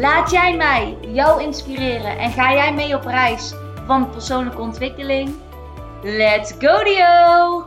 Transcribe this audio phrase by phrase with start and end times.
[0.00, 3.54] Laat jij mij jou inspireren en ga jij mee op reis
[3.86, 5.34] van persoonlijke ontwikkeling?
[6.02, 7.64] Let's go Dio!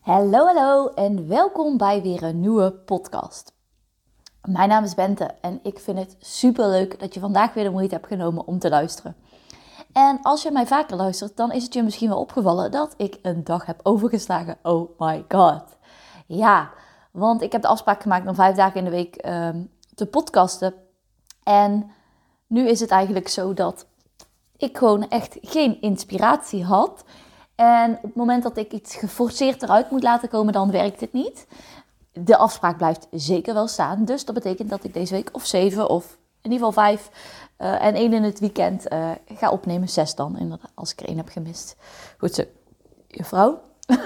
[0.00, 3.52] Hallo, hallo en welkom bij weer een nieuwe podcast.
[4.42, 7.70] Mijn naam is Bente en ik vind het super leuk dat je vandaag weer de
[7.70, 9.16] moeite hebt genomen om te luisteren.
[9.92, 13.18] En als je mij vaker luistert, dan is het je misschien wel opgevallen dat ik
[13.22, 14.58] een dag heb overgeslagen.
[14.62, 15.62] Oh my god.
[16.26, 16.70] Ja,
[17.14, 19.62] want ik heb de afspraak gemaakt om vijf dagen in de week ehm,
[19.94, 20.74] te podcasten.
[21.42, 21.90] En
[22.46, 23.86] nu is het eigenlijk zo dat
[24.56, 27.04] ik gewoon echt geen inspiratie had.
[27.54, 31.12] En op het moment dat ik iets geforceerd eruit moet laten komen, dan werkt het
[31.12, 31.46] niet.
[32.12, 34.04] De afspraak blijft zeker wel staan.
[34.04, 37.10] Dus dat betekent dat ik deze week of zeven of in ieder geval vijf
[37.58, 39.88] uh, en één in het weekend uh, ga opnemen.
[39.88, 41.76] Zes dan, inderdaad, als ik er één heb gemist.
[42.18, 42.44] Goed zo,
[43.08, 43.60] juffrouw.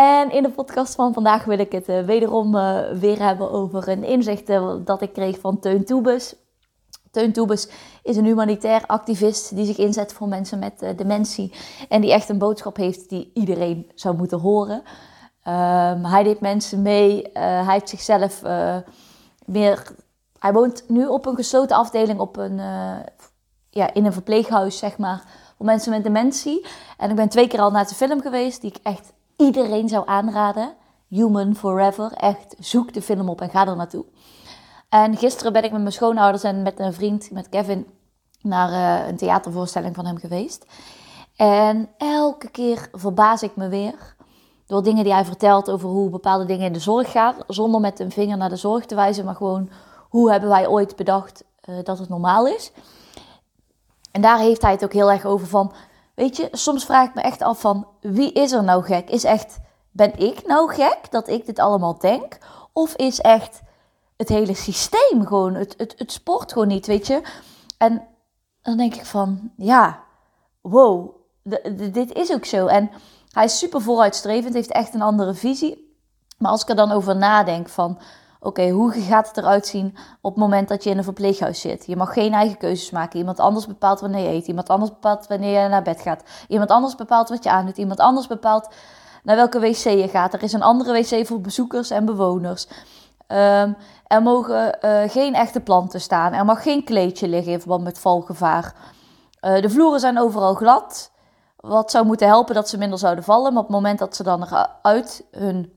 [0.00, 2.52] en in de podcast van vandaag wil ik het uh, wederom
[2.98, 4.46] weer hebben over een inzicht
[4.84, 6.34] dat ik kreeg van Teun Toebus.
[7.10, 7.68] Teun Toebus
[8.02, 11.52] is een humanitair activist die zich inzet voor mensen met dementie.
[11.88, 14.76] En die echt een boodschap heeft die iedereen zou moeten horen.
[14.76, 17.30] Um, hij deed mensen mee.
[17.32, 18.42] hij heeft zichzelf
[19.44, 19.94] meer
[20.38, 22.56] hij woont nu op een gesloten afdeling op een,
[23.70, 25.22] ja, in een verpleeghuis, zeg maar,
[25.56, 26.66] voor mensen met dementie.
[26.96, 30.02] En ik ben twee keer al naar de film geweest, die ik echt iedereen zou
[30.06, 30.74] aanraden.
[31.08, 32.12] Human Forever.
[32.12, 34.04] Echt, zoek de film op en ga er naartoe.
[34.88, 37.86] En gisteren ben ik met mijn schoonouders en met een vriend, met Kevin,
[38.40, 40.66] naar uh, een theatervoorstelling van hem geweest.
[41.36, 44.14] En elke keer verbaas ik me weer
[44.66, 47.34] door dingen die hij vertelt over hoe bepaalde dingen in de zorg gaan.
[47.46, 49.70] Zonder met een vinger naar de zorg te wijzen, maar gewoon
[50.08, 52.72] hoe hebben wij ooit bedacht uh, dat het normaal is?
[54.10, 55.72] En daar heeft hij het ook heel erg over van,
[56.20, 59.10] weet je, soms vraag ik me echt af van, wie is er nou gek?
[59.10, 59.58] Is echt,
[59.90, 62.38] ben ik nou gek dat ik dit allemaal denk?
[62.72, 63.60] Of is echt
[64.16, 67.22] het hele systeem gewoon, het, het, het sport gewoon niet, weet je?
[67.78, 68.06] En
[68.62, 70.02] dan denk ik van, ja,
[70.60, 71.10] wow,
[71.92, 72.66] dit is ook zo.
[72.66, 72.90] En
[73.32, 75.96] hij is super vooruitstrevend, heeft echt een andere visie.
[76.38, 77.98] Maar als ik er dan over nadenk van,
[78.42, 81.86] Oké, hoe gaat het eruit zien op het moment dat je in een verpleeghuis zit?
[81.86, 83.18] Je mag geen eigen keuzes maken.
[83.18, 84.46] Iemand anders bepaalt wanneer je eet.
[84.46, 86.22] Iemand anders bepaalt wanneer je naar bed gaat.
[86.48, 87.76] Iemand anders bepaalt wat je aandoet.
[87.78, 88.68] Iemand anders bepaalt
[89.22, 90.34] naar welke wc je gaat.
[90.34, 92.66] Er is een andere wc voor bezoekers en bewoners.
[93.28, 96.32] Um, er mogen uh, geen echte planten staan.
[96.32, 98.74] Er mag geen kleedje liggen in verband met valgevaar.
[99.40, 101.10] Uh, de vloeren zijn overal glad.
[101.56, 103.52] Wat zou moeten helpen dat ze minder zouden vallen.
[103.52, 104.46] Maar op het moment dat ze dan
[104.82, 105.72] uit hun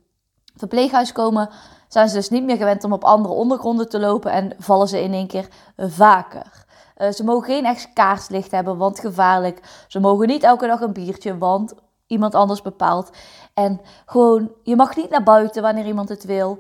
[0.56, 1.50] verpleeghuis komen,
[1.94, 5.02] zijn ze dus niet meer gewend om op andere ondergronden te lopen en vallen ze
[5.02, 6.66] in één keer vaker.
[6.98, 9.86] Uh, ze mogen geen echt kaarslicht hebben, want gevaarlijk.
[9.88, 11.74] Ze mogen niet elke dag een biertje, want
[12.08, 13.10] iemand anders bepaalt.
[13.54, 16.58] En gewoon, je mag niet naar buiten wanneer iemand het wil.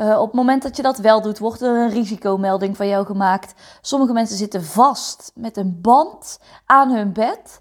[0.00, 3.06] Uh, op het moment dat je dat wel doet, wordt er een risicomelding van jou
[3.06, 3.54] gemaakt.
[3.80, 7.60] Sommige mensen zitten vast met een band aan hun bed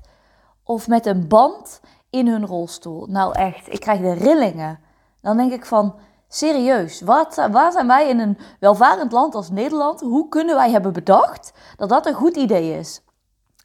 [0.64, 3.06] of met een band in hun rolstoel.
[3.10, 4.80] Nou echt, ik krijg de rillingen.
[5.22, 5.96] Dan denk ik van,
[6.34, 10.02] serieus, wat, waar zijn wij in een welvarend land als Nederland?
[10.02, 13.02] Hoe kunnen wij hebben bedacht dat dat een goed idee is?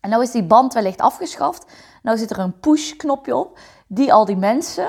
[0.00, 1.72] En nou is die band wellicht afgeschaft.
[2.02, 4.88] Nou zit er een push-knopje op die al die mensen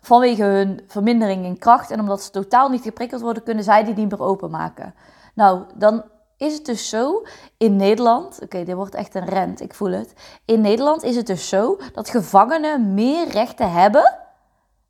[0.00, 3.94] vanwege hun vermindering in kracht en omdat ze totaal niet geprikkeld worden, kunnen zij die
[3.94, 4.94] niet meer openmaken.
[5.34, 6.04] Nou, dan
[6.36, 7.22] is het dus zo
[7.56, 10.12] in Nederland, oké, dit wordt echt een rent, ik voel het.
[10.44, 14.18] In Nederland is het dus zo dat gevangenen meer rechten hebben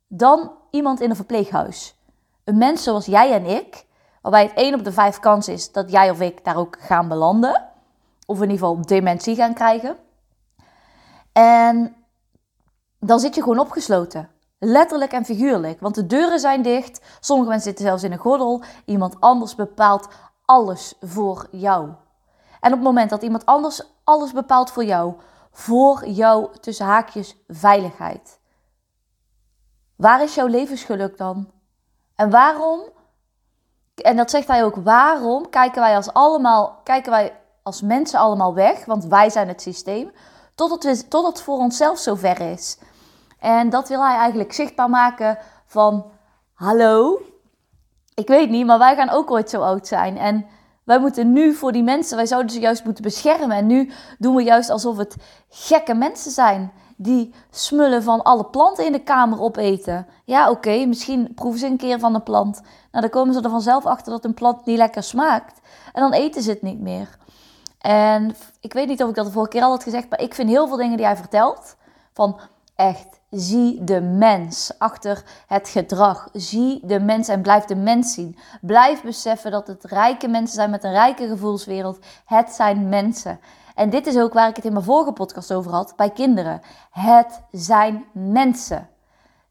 [0.07, 1.95] dan iemand in een verpleeghuis.
[2.43, 3.85] Een mens zoals jij en ik,
[4.21, 7.07] waarbij het 1 op de 5 kans is dat jij of ik daar ook gaan
[7.07, 7.63] belanden.
[8.25, 9.97] Of in ieder geval dementie gaan krijgen.
[11.31, 11.95] En
[12.99, 14.29] dan zit je gewoon opgesloten.
[14.59, 15.79] Letterlijk en figuurlijk.
[15.79, 17.01] Want de deuren zijn dicht.
[17.19, 18.63] Sommige mensen zitten zelfs in een gordel.
[18.85, 20.07] Iemand anders bepaalt
[20.45, 21.89] alles voor jou.
[22.59, 25.13] En op het moment dat iemand anders alles bepaalt voor jou,
[25.51, 28.39] voor jouw tussen haakjes veiligheid,
[29.95, 31.51] Waar is jouw levensgeluk dan?
[32.15, 32.81] En waarom,
[33.95, 38.53] en dat zegt hij ook, waarom kijken wij als, allemaal, kijken wij als mensen allemaal
[38.53, 40.11] weg, want wij zijn het systeem,
[40.55, 42.77] totdat, we, totdat het voor onszelf zover is.
[43.39, 46.11] En dat wil hij eigenlijk zichtbaar maken van
[46.53, 47.21] hallo?
[48.13, 50.17] Ik weet niet, maar wij gaan ook ooit zo oud zijn.
[50.17, 50.45] En
[50.83, 53.57] wij moeten nu voor die mensen, wij zouden ze juist moeten beschermen.
[53.57, 55.15] En nu doen we juist alsof het
[55.49, 60.07] gekke mensen zijn die smullen van alle planten in de kamer opeten.
[60.25, 62.61] Ja, oké, misschien proeven ze een keer van een plant.
[62.91, 65.59] Nou, dan komen ze er vanzelf achter dat een plant niet lekker smaakt.
[65.93, 67.17] En dan eten ze het niet meer.
[67.79, 70.33] En ik weet niet of ik dat de vorige keer al had gezegd, maar ik
[70.33, 71.75] vind heel veel dingen die hij vertelt
[72.13, 72.39] van
[72.75, 76.27] echt zie de mens achter het gedrag.
[76.33, 78.37] Zie de mens en blijf de mens zien.
[78.61, 81.99] Blijf beseffen dat het rijke mensen zijn met een rijke gevoelswereld.
[82.25, 83.39] Het zijn mensen.
[83.75, 86.61] En dit is ook waar ik het in mijn vorige podcast over had bij kinderen.
[86.91, 88.89] Het zijn mensen.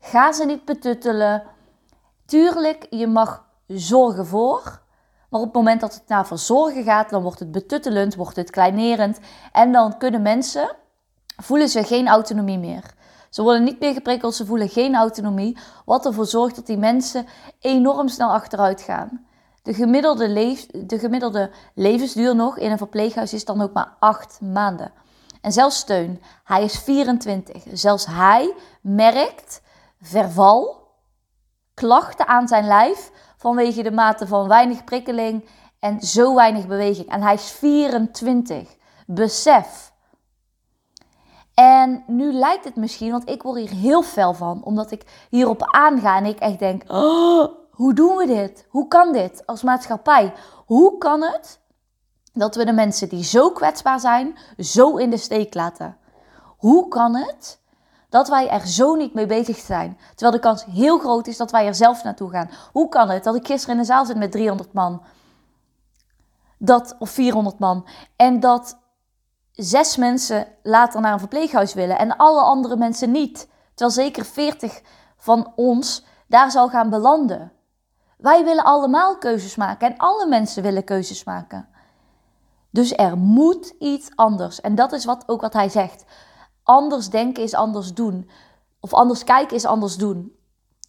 [0.00, 1.42] Ga ze niet betuttelen.
[2.26, 4.82] Tuurlijk, je mag zorgen voor.
[5.28, 8.50] Maar op het moment dat het naar verzorgen gaat, dan wordt het betuttelend, wordt het
[8.50, 9.18] kleinerend.
[9.52, 10.70] En dan kunnen mensen,
[11.36, 12.94] voelen ze geen autonomie meer.
[13.34, 15.58] Ze worden niet meer geprikkeld, ze voelen geen autonomie.
[15.84, 17.26] Wat ervoor zorgt dat die mensen
[17.60, 19.26] enorm snel achteruit gaan.
[19.62, 24.40] De gemiddelde, leef, de gemiddelde levensduur nog in een verpleeghuis is dan ook maar 8
[24.40, 24.92] maanden.
[25.40, 27.62] En zelfs Steun, hij is 24.
[27.72, 29.62] Zelfs hij merkt
[30.00, 30.88] verval,
[31.74, 35.48] klachten aan zijn lijf vanwege de mate van weinig prikkeling
[35.78, 37.08] en zo weinig beweging.
[37.08, 38.76] En hij is 24.
[39.06, 39.92] Besef.
[41.54, 45.62] En nu lijkt het misschien, want ik word hier heel fel van, omdat ik hierop
[45.62, 48.66] aanga en ik echt denk: oh, hoe doen we dit?
[48.68, 50.32] Hoe kan dit als maatschappij?
[50.66, 51.60] Hoe kan het
[52.32, 55.96] dat we de mensen die zo kwetsbaar zijn, zo in de steek laten?
[56.56, 57.60] Hoe kan het
[58.08, 59.98] dat wij er zo niet mee bezig zijn?
[60.08, 62.50] Terwijl de kans heel groot is dat wij er zelf naartoe gaan.
[62.72, 65.02] Hoe kan het dat ik gisteren in de zaal zit met 300 man?
[66.58, 67.86] Dat, of 400 man.
[68.16, 68.78] En dat
[69.54, 73.48] zes mensen later naar een verpleeghuis willen en alle andere mensen niet.
[73.74, 74.82] Terwijl zeker 40
[75.16, 77.52] van ons daar zal gaan belanden.
[78.16, 81.68] Wij willen allemaal keuzes maken en alle mensen willen keuzes maken.
[82.70, 84.60] Dus er moet iets anders.
[84.60, 86.04] En dat is wat, ook wat hij zegt.
[86.62, 88.30] Anders denken is anders doen.
[88.80, 90.36] Of anders kijken is anders doen.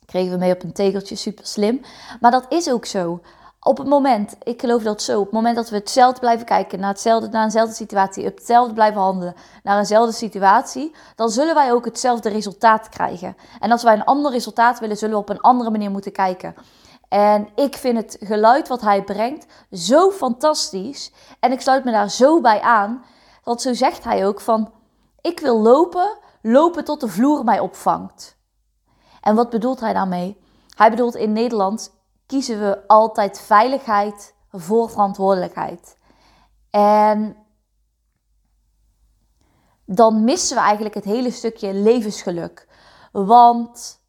[0.05, 1.81] Kregen we mee op een tegeltje, super slim.
[2.19, 3.21] Maar dat is ook zo.
[3.67, 6.79] Op het moment, ik geloof dat zo, op het moment dat we hetzelfde blijven kijken,
[6.79, 11.85] naar, hetzelfde, naar eenzelfde situatie, hetzelfde blijven handelen, naar eenzelfde situatie, dan zullen wij ook
[11.85, 13.37] hetzelfde resultaat krijgen.
[13.59, 16.55] En als wij een ander resultaat willen, zullen we op een andere manier moeten kijken.
[17.09, 21.11] En ik vind het geluid wat hij brengt zo fantastisch.
[21.39, 23.05] En ik sluit me daar zo bij aan.
[23.43, 24.71] Want zo zegt hij ook van,
[25.21, 28.37] ik wil lopen, lopen tot de vloer mij opvangt.
[29.21, 30.37] En wat bedoelt hij daarmee?
[30.75, 31.93] Hij bedoelt in Nederland
[32.25, 35.97] kiezen we altijd veiligheid voor verantwoordelijkheid.
[36.69, 37.35] En
[39.85, 42.67] dan missen we eigenlijk het hele stukje levensgeluk.
[43.11, 44.03] Want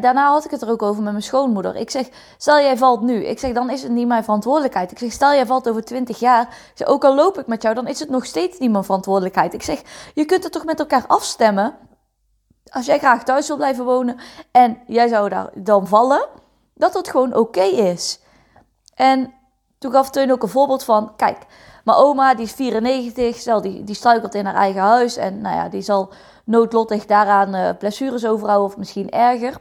[0.00, 1.76] daarna had ik het er ook over met mijn schoonmoeder.
[1.76, 3.24] Ik zeg, stel jij valt nu.
[3.24, 4.90] Ik zeg, dan is het niet mijn verantwoordelijkheid.
[4.90, 6.42] Ik zeg, stel jij valt over 20 jaar.
[6.42, 8.84] Ik zeg, ook al loop ik met jou, dan is het nog steeds niet mijn
[8.84, 9.54] verantwoordelijkheid.
[9.54, 9.82] Ik zeg,
[10.14, 11.74] je kunt het toch met elkaar afstemmen.
[12.70, 14.16] Als jij graag thuis wil blijven wonen
[14.50, 16.28] en jij zou daar dan vallen,
[16.80, 18.20] dat het gewoon oké is.
[18.94, 19.32] En
[19.78, 21.46] toen gaf Teun ook een voorbeeld van, kijk,
[21.84, 25.56] mijn oma die is 94, stel, die, die struikelt in haar eigen huis en nou
[25.56, 26.12] ja, die zal
[26.44, 29.58] noodlottig daaraan uh, blessures overhouden of misschien erger.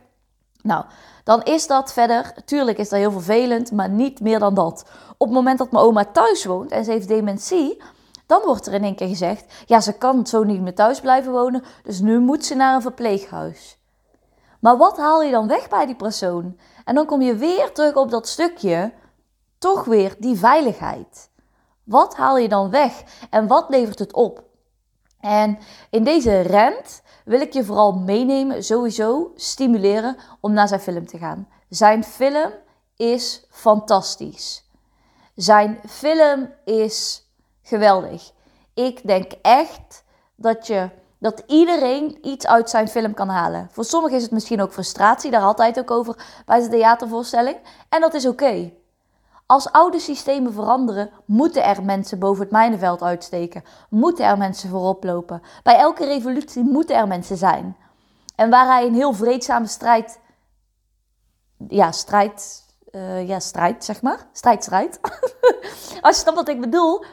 [0.62, 0.86] Nou,
[1.24, 4.86] dan is dat verder, tuurlijk is dat heel vervelend, maar niet meer dan dat.
[5.18, 7.82] Op het moment dat mijn oma thuis woont en ze heeft dementie,
[8.26, 11.32] dan wordt er in één keer gezegd: ja, ze kan zo niet meer thuis blijven
[11.32, 13.79] wonen, dus nu moet ze naar een verpleeghuis.
[14.60, 16.60] Maar wat haal je dan weg bij die persoon?
[16.86, 18.94] En dan kom je weer terug op dat stukje,
[19.58, 21.30] toch weer die veiligheid.
[21.84, 24.44] Wat haal je dan weg en wat levert het op?
[25.20, 25.58] En
[25.90, 31.18] in deze rent wil ik je vooral meenemen, sowieso stimuleren om naar zijn film te
[31.18, 31.48] gaan.
[31.70, 32.52] Zijn film
[32.96, 34.68] is fantastisch.
[35.36, 37.28] Zijn film is
[37.62, 38.32] geweldig.
[38.74, 40.04] Ik denk echt
[40.36, 40.90] dat, je,
[41.20, 43.68] dat iedereen iets uit zijn film kan halen.
[43.72, 47.58] Voor sommigen is het misschien ook frustratie, daar altijd ook over bij zijn theatervoorstelling.
[47.90, 48.72] En dat is oké.
[49.46, 53.64] Als oude systemen veranderen, moeten er mensen boven het mijnenveld uitsteken.
[53.90, 55.42] Moeten er mensen voorop lopen.
[55.64, 57.78] Bij elke revolutie moeten er mensen zijn.
[58.36, 60.20] En waar hij een heel vreedzame strijd.
[61.68, 62.66] Ja, strijd.
[62.92, 64.28] Uh, ja, strijd, zeg maar.
[64.32, 65.00] Strijd, strijd.
[66.02, 67.04] Als je snapt wat ik bedoel,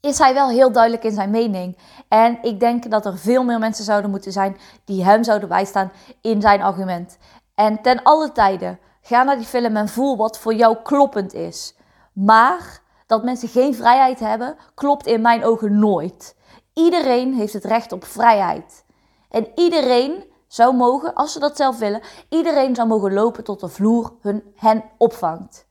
[0.00, 1.78] is hij wel heel duidelijk in zijn mening.
[2.08, 5.92] En ik denk dat er veel meer mensen zouden moeten zijn die hem zouden bijstaan
[6.20, 7.18] in zijn argument.
[7.54, 8.78] En ten alle tijden
[9.08, 11.74] Ga naar die film en voel wat voor jou kloppend is.
[12.12, 16.36] Maar dat mensen geen vrijheid hebben, klopt in mijn ogen nooit.
[16.72, 18.84] Iedereen heeft het recht op vrijheid.
[19.30, 23.68] En iedereen zou mogen, als ze dat zelf willen, iedereen zou mogen lopen tot de
[23.68, 25.66] vloer hun, hen opvangt.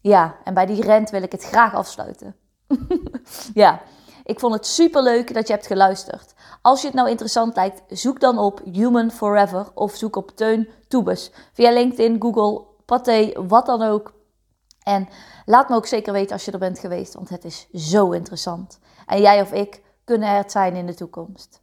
[0.00, 2.36] Ja, en bij die rent wil ik het graag afsluiten.
[3.54, 3.82] ja,
[4.24, 6.34] ik vond het super leuk dat je hebt geluisterd.
[6.62, 10.68] Als je het nou interessant lijkt, zoek dan op Human Forever of zoek op Teun
[10.88, 11.30] Toebus.
[11.52, 14.12] Via LinkedIn, Google, Pathé, wat dan ook.
[14.82, 15.08] En
[15.44, 18.78] laat me ook zeker weten als je er bent geweest, want het is zo interessant.
[19.06, 21.62] En jij of ik kunnen het zijn in de toekomst.